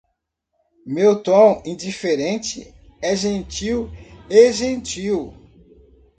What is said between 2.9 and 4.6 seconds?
é gentil e